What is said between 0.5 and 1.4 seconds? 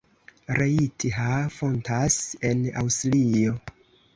Leitha